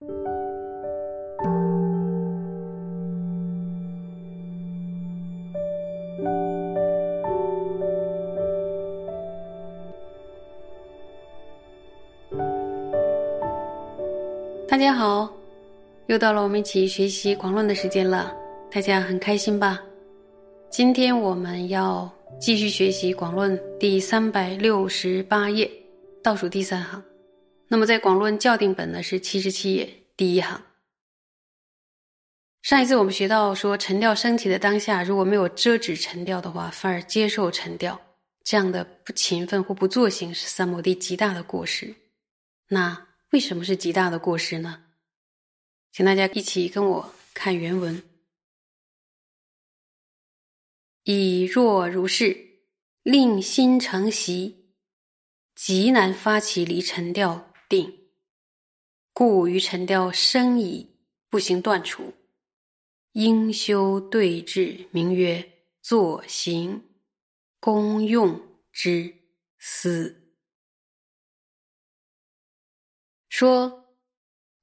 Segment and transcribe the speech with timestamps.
[0.00, 0.06] 大
[14.78, 15.30] 家好，
[16.06, 18.34] 又到了我们一起学习广论的时间了，
[18.70, 19.82] 大家很开心吧？
[20.70, 25.70] 今天我们要继续学习广论第三百六十八页
[26.22, 27.02] 倒数第三行。
[27.72, 30.60] 那么在广论校订本呢是七十七页第一行。
[32.62, 38.00] 上一次我们学到说，沉调升起的当下，如果没有遮止沉调的话，反而接受沉调，
[38.42, 41.94] 这样的不勤奋或不作行是三摩地极大的过失。
[42.68, 44.86] 那为什么是极大的过失呢？
[45.92, 48.02] 请大家一起跟我看原文。
[51.04, 52.36] 以若如是，
[53.04, 54.74] 令心成习，
[55.54, 58.10] 极难发起离沉调定，
[59.12, 60.90] 故于沉调生矣，
[61.28, 62.12] 不行断除，
[63.12, 66.84] 应修对治，名曰作行
[67.60, 69.14] 功用之
[69.56, 70.34] 思。
[73.28, 73.94] 说，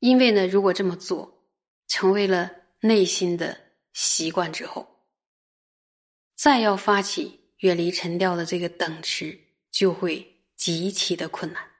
[0.00, 1.46] 因为呢，如果这么做，
[1.86, 5.06] 成为了内心的习惯之后，
[6.34, 9.38] 再要发起远离沉调的这个等持，
[9.70, 11.75] 就会极其的困难。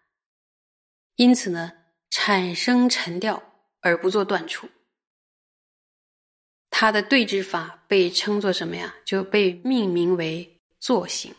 [1.17, 1.72] 因此呢，
[2.09, 3.42] 产生沉调
[3.81, 4.69] 而不做断除，
[6.70, 8.95] 它的对治法被称作什么呀？
[9.05, 11.34] 就被命名为坐行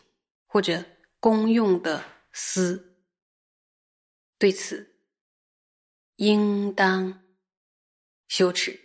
[0.46, 0.84] 或者
[1.18, 2.96] 公用的思。
[4.38, 4.94] 对此。
[6.20, 7.22] 应当
[8.26, 8.76] 羞耻，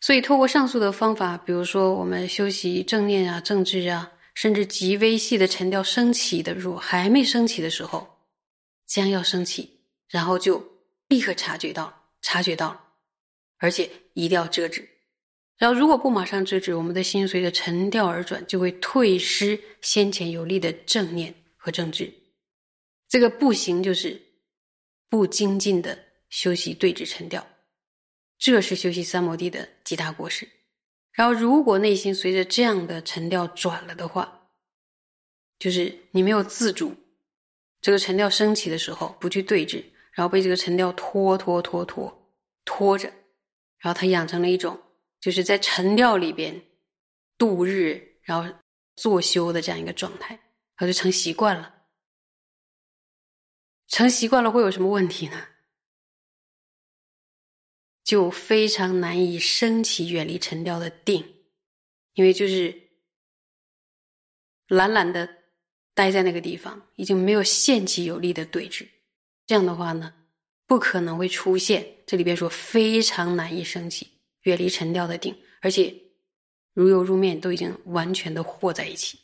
[0.00, 8.19] 所以透过上述的方法，比如说我们修习正念啊、正知啊，甚至极微细的沉调升起的，如果还没升起的时候，
[8.90, 10.62] 将要升起，然后就
[11.06, 12.84] 立刻察觉到，察觉到了，
[13.58, 14.86] 而且一定要遮止。
[15.56, 22.12] 然后如果不马上遮止，我们的心随着沉调而转，就会退失先前有力的正念和正知。
[23.08, 24.20] 这个不行，就是。
[25.08, 27.44] 不精进的修习对治沉调，
[28.38, 30.48] 这是修习三摩地的极大过失。
[31.10, 34.46] 然后，如果内心随着这样的沉调转了的话，
[35.58, 36.94] 就是你没有自主，
[37.80, 42.32] 这个沉调升起的时候不去对峙，然后被这个沉调拖拖拖拖
[42.64, 43.08] 拖着，
[43.78, 44.80] 然后他养成了一种
[45.20, 46.62] 就是在沉调里边
[47.38, 48.58] 度日，然后
[48.96, 51.74] 作修的这样一个状态，然后就成习惯了。
[53.88, 55.48] 成习惯了会有什么问题呢？
[58.04, 61.42] 就非常难以升起远离沉调的定，
[62.14, 62.90] 因为就是
[64.66, 65.39] 懒懒的
[65.94, 68.86] 待在那个地方，已经没有现起有力的对峙。
[69.46, 70.14] 这样的话呢，
[70.66, 74.08] 不可能会出现这里边说非常难以升起
[74.42, 75.94] 远离沉调的定，而且
[76.72, 79.18] 如油如面，都已经完全的和在一起，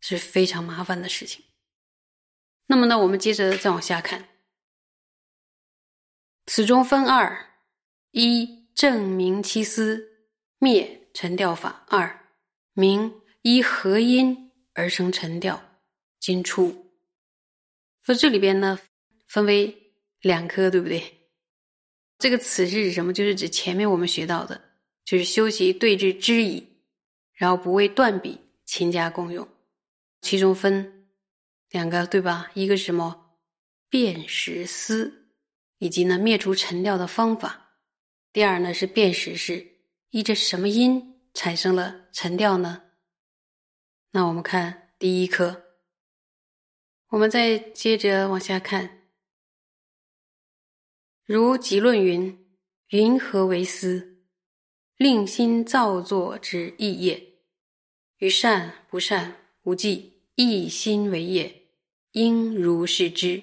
[0.00, 1.44] 是非常麻烦的事情。
[2.66, 4.28] 那么呢，我们接着再往下看。
[6.46, 7.50] 此中分二：
[8.10, 10.26] 一正明其思，
[10.58, 12.26] 灭沉掉法；二
[12.72, 15.71] 明依合音而生沉掉。
[16.22, 16.92] 今出，
[18.04, 18.78] 说这里边呢
[19.26, 21.02] 分为两科，对不对？
[22.16, 23.12] 这个此是指什么？
[23.12, 26.64] 就是指前面我们学到的，就是修习对治知矣，
[27.34, 29.48] 然后不为断笔，勤加功用。
[30.20, 31.08] 其中分。
[31.70, 32.52] 两个对吧？
[32.54, 33.38] 一个是什么？
[33.88, 35.32] 辨识思，
[35.78, 37.80] 以及呢灭除沉调的方法。
[38.32, 39.66] 第二呢是辨识是
[40.10, 42.84] 依着什么因产生了沉调呢？
[44.12, 45.71] 那我们看第一课，
[47.12, 49.02] 我们再接着往下看。
[51.26, 52.56] 如集论云
[52.88, 54.24] ：“云何为思？
[54.96, 57.34] 令心造作之意业，
[58.16, 61.68] 于善不善无记，一心为业。”
[62.12, 63.42] 应如是知。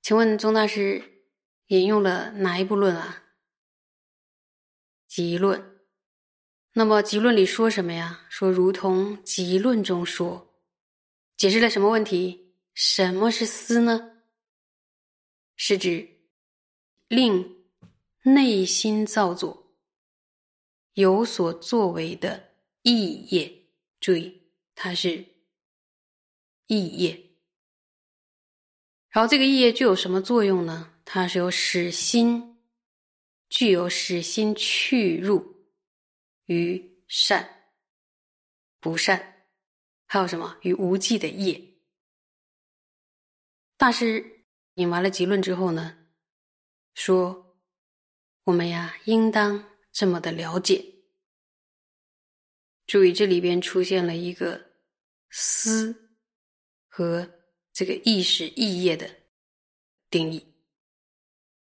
[0.00, 1.24] 请问宗大师
[1.68, 3.22] 引用了哪一部论啊？
[5.06, 5.80] 集论。
[6.72, 8.26] 那么集论里说什么呀？
[8.28, 10.51] 说如同集论中说，
[11.42, 12.54] 解释了什么问题？
[12.72, 14.22] 什么是思呢？
[15.56, 16.08] 是指
[17.08, 17.64] 令
[18.22, 19.74] 内心造作
[20.92, 22.50] 有所作为的
[22.82, 23.52] 意业。
[23.98, 25.26] 注意，它是。
[26.68, 27.10] 意业，
[29.10, 30.94] 然后这个意业具有什么作用呢？
[31.04, 32.56] 它是有使心
[33.50, 35.66] 具有使心去入
[36.44, 37.72] 于善、
[38.78, 39.41] 不善，
[40.12, 41.58] 还有什么与无际的业。
[43.78, 44.44] 大师
[44.74, 46.06] 引完了结论之后呢，
[46.92, 47.58] 说
[48.44, 50.84] 我们呀，应当这么的了解。
[52.86, 54.72] 注意，这里边出现了一个
[55.32, 56.18] “思”
[56.88, 57.26] 和
[57.72, 59.08] 这个意识、意业的
[60.10, 60.46] 定义。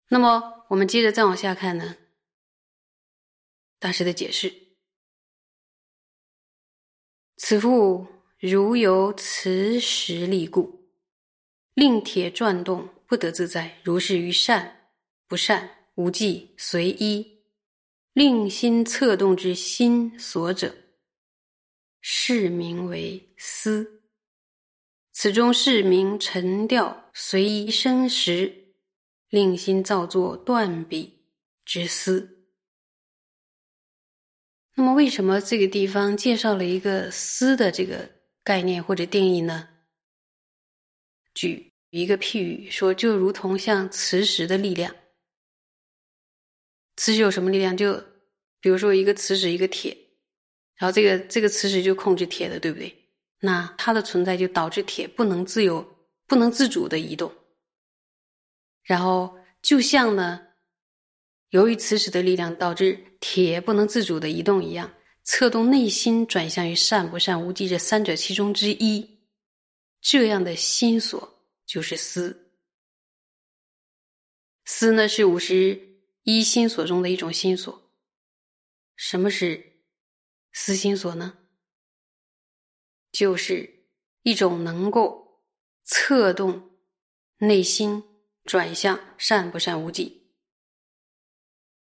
[0.08, 1.96] 那么，我们接着再往下看呢，
[3.78, 4.52] 大师的解释：
[7.36, 8.04] 此复
[8.42, 10.90] 如由磁石力故，
[11.74, 14.90] 令铁转动不得自在，如是于善
[15.28, 17.44] 不善、无记随一，
[18.12, 20.74] 令心策动之心所者。
[22.00, 24.02] 是名为思，
[25.12, 28.74] 此中是名沉调随一生时，
[29.28, 31.28] 令心造作断笔
[31.64, 32.48] 之思。
[34.74, 38.10] 那么，为什么这个地方介绍了一个思的这个
[38.44, 39.68] 概念或者定义呢？
[41.34, 44.94] 举一个譬喻说，就如同像磁石的力量，
[46.96, 47.76] 磁石有什么力量？
[47.76, 47.94] 就
[48.60, 49.96] 比如说一个磁石，一个铁。
[50.76, 52.92] 然后这个这个磁石就控制铁的，对不对？
[53.40, 55.96] 那它的存在就导致铁不能自由、
[56.26, 57.32] 不能自主的移动。
[58.82, 60.48] 然后就像呢，
[61.50, 64.92] 由于磁石的力量导致铁不能自主的移动一样，
[65.24, 69.20] 策动内心转向于善不善、无记这三者其中之一，
[70.00, 72.52] 这样的心所就是思。
[74.64, 75.80] 思呢是五十
[76.22, 77.90] 一心所中的一种心所。
[78.96, 79.72] 什么是？
[80.52, 81.38] 思心所呢，
[83.10, 83.86] 就是
[84.22, 85.42] 一种能够
[85.82, 86.76] 策动
[87.38, 88.04] 内心
[88.44, 90.30] 转向善不善无忌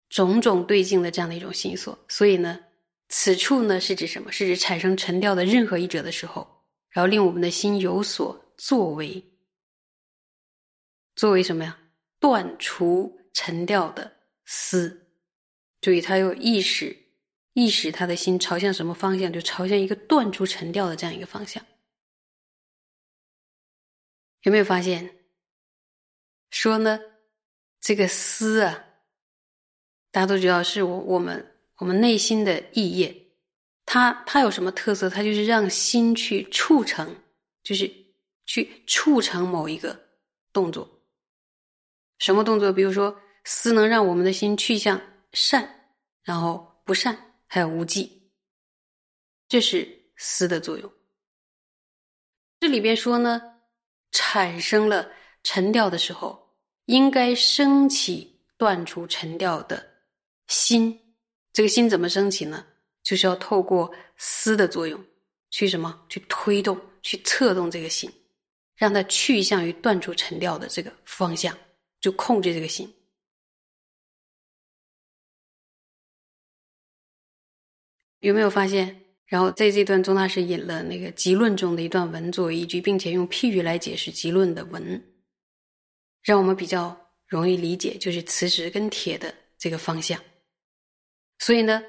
[0.09, 1.97] 种种对境的这样的一种心所。
[2.09, 2.66] 所以呢，
[3.09, 4.31] 此处呢是指什么？
[4.33, 9.25] 是指产生沉调的任何一者的时候，然后令我们的心有所作为，
[11.15, 11.79] 作为什么呀？
[12.19, 14.11] 断除沉调的
[14.47, 15.09] 思，
[15.81, 17.05] 注意它有意识。
[17.59, 21.65] 意识他的心朝向什么方向，就朝向一个断除沉掉的这样一个方向。
[24.43, 25.25] 有没有发现？
[26.51, 27.01] 说呢，
[27.81, 28.85] 这个思啊，
[30.11, 33.15] 大家都知道是我我们我们内心的意业，
[33.85, 35.09] 它它有什么特色？
[35.11, 37.15] 它就是让心去促成，
[37.63, 37.91] 就是
[38.47, 39.99] 去促成某一个
[40.53, 40.89] 动作。
[42.19, 42.73] 什么动作？
[42.73, 45.01] 比如说，思能让我们的心去向
[45.33, 45.93] 善，
[46.23, 47.23] 然后不善。
[47.49, 48.33] 还有无忌，
[49.49, 50.93] 这是思的作用。
[52.59, 53.41] 这里边说呢，
[54.11, 55.09] 产生了
[55.45, 56.57] 沉掉的时候，
[56.87, 60.03] 应该升起断除沉掉的
[60.49, 61.06] 心。
[61.57, 62.67] 这个心怎么升起呢？
[63.03, 65.03] 就是要透过思的作用，
[65.49, 66.05] 去什么？
[66.07, 68.13] 去推动，去策动这个心，
[68.75, 71.57] 让它去向于断除沉掉的这个方向，
[71.99, 72.95] 就控制这个心。
[78.19, 79.01] 有没有发现？
[79.25, 85.03] 然后在这段中大师引了那个集论中的一段文作为依据，并且用譬喻来解释集论的文，
[86.23, 90.23] 让我们比较容易理解，就是磁石跟铁的这个方向。
[91.39, 91.83] 所以呢，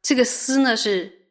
[0.00, 1.30] 这个思呢是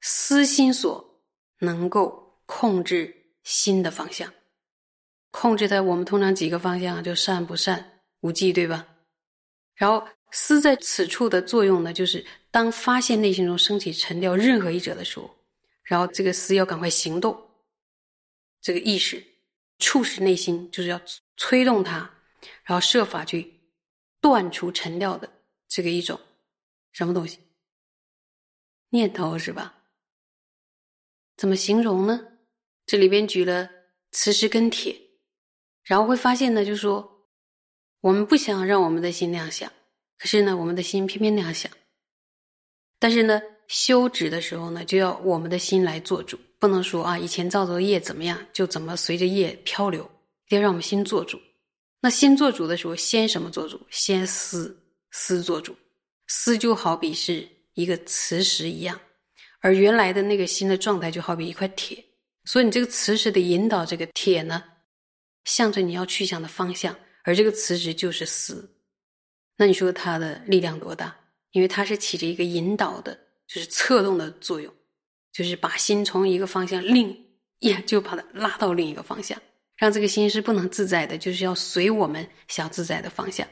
[0.00, 1.22] 思心所
[1.60, 4.32] 能够控制心的方向，
[5.30, 8.86] 控制在我们通常几个方向，就善不善、无忌，对吧？
[9.74, 10.06] 然后。
[10.32, 15.30] 思在此处的作用呢，就是当发现内心中升起沉掉任何一者的时候，
[15.84, 17.48] 然后这个思要赶快行动，
[18.60, 19.24] 这个意识
[19.78, 21.00] 促使内心就是要
[21.36, 22.10] 催动它，
[22.64, 23.55] 然后设法去
[24.26, 25.30] 断除尘掉的
[25.68, 26.18] 这个一种
[26.90, 27.38] 什么东西
[28.88, 29.72] 念头是吧？
[31.36, 32.26] 怎么形容呢？
[32.86, 33.70] 这里边举了
[34.10, 35.00] 磁石跟铁，
[35.84, 37.28] 然后会发现呢，就说
[38.00, 39.72] 我们不想让我们的心那样想。
[40.18, 41.70] 可是呢，我们的心偏偏那样想。
[42.98, 50.02] 但是呢，修止的时候呢，就要我们的心来做主，不能说啊，以前造作业怎么样，就怎么随着业漂流，
[50.46, 51.40] 一定要让我们心做主。
[52.06, 53.84] 那心做主的时候，先什么做主？
[53.90, 55.74] 先思思做主。
[56.28, 57.44] 思就好比是
[57.74, 58.96] 一个磁石一样，
[59.58, 62.04] 而原来的那个心的状态就好比一块铁。
[62.44, 64.62] 所以你这个磁石的引导，这个铁呢，
[65.46, 68.76] 向着你要去向的方向，而这个磁石就是思。
[69.56, 71.12] 那你说它的力量多大？
[71.50, 74.72] 因为它是起着一个引导的，就是策动的作用，
[75.32, 77.26] 就是把心从一个方向另
[77.58, 79.36] 也就把它拉到另一个方向，
[79.76, 83.46] 让这个心是不能自在的，就是要随我们想自在的方向。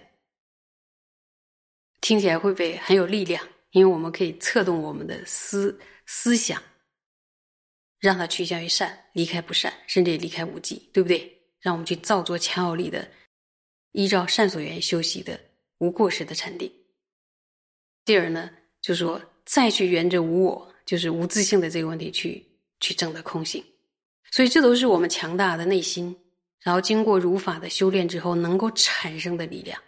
[2.01, 3.47] 听起来会不会很有力量？
[3.71, 6.63] 因为我们可以策动我们的思思想，
[7.99, 11.43] 让它趋向于善，离开不善，甚至离开无忌，对不对？
[11.61, 13.11] 让我们去造作强有力的，
[13.93, 15.41] 依照善所缘修习的
[15.79, 16.73] 无过失的禅定。
[18.05, 18.51] 第二呢，
[18.81, 22.47] 就是说再去圆着无我，就是无自性的这个问题去
[22.81, 23.65] 去证得空性。
[24.35, 26.13] 所以这都是我们强大的内心，
[26.61, 29.81] 然后经过如法的修炼之后能够产生的力量，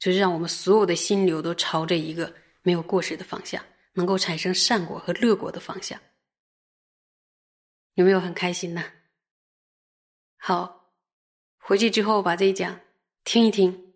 [0.00, 5.96] 就是让我们所有的心流都朝着一个没有过失的方向，能够产生善果和乐果的方向。
[7.94, 8.82] 有没有很开心呢？
[10.36, 10.90] 好，
[11.58, 12.80] 回去之后把这一讲
[13.22, 13.94] 听一听，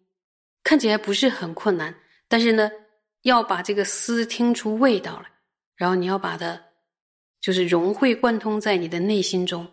[0.62, 1.92] 看起来不是很困难，
[2.28, 2.70] 但是呢，
[3.22, 5.32] 要把这个思听出味道来，
[5.74, 6.62] 然后你要把它
[7.40, 9.68] 就是融会贯通在你的内心中，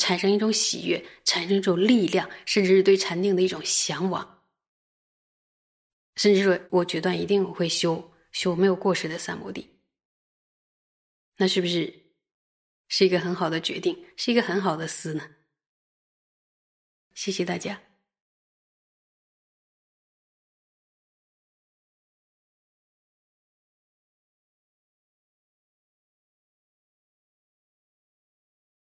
[0.00, 4.42] 产生一种喜悦，产生一种力量，甚至是对禅定的一种向往，
[6.16, 9.78] 甚至说我决断一定会修修没有过时的三摩地，
[11.36, 12.14] 那是不是
[12.88, 15.36] 是一个很好的决定，是一个很好的思呢？
[17.12, 17.89] 谢谢大家。